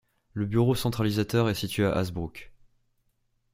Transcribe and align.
Le 0.33 0.47
bureau 0.47 0.73
centralisateur 0.73 1.47
est 1.47 1.53
situé 1.53 1.85
à 1.85 1.93
Hazebrouck. 1.93 2.51